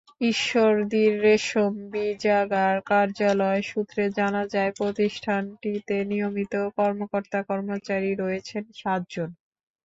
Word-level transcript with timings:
ঈশ্বরদীর 0.29 1.13
রেশম 1.21 1.73
বীজাগার 1.91 2.75
কার্যালয় 2.89 3.61
সূত্রে 3.63 4.03
জানা 4.17 4.43
যায়, 4.53 4.71
প্রতিষ্ঠানটিতে 4.77 5.95
নিয়মিত 6.11 6.53
কর্মকর্তা-কর্মচারী 6.77 8.11
রয়েছেন 8.15 8.63
সাতজন। 8.79 9.29